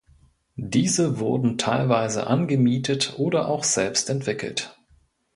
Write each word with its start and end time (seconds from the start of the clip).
Diese 0.55 1.19
wurden 1.19 1.59
teilweise 1.59 2.25
angemietet 2.25 3.19
oder 3.19 3.47
auch 3.49 3.63
selbst 3.63 4.09
entwickelt. 4.09 4.75